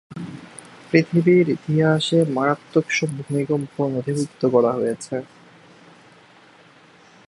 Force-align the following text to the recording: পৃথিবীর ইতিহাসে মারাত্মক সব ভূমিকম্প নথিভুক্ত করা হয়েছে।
পৃথিবীর 0.89 1.45
ইতিহাসে 1.49 2.19
মারাত্মক 2.35 2.85
সব 2.97 3.09
ভূমিকম্প 3.19 3.75
নথিভুক্ত 3.93 4.41
করা 4.53 4.71
হয়েছে। 4.71 5.15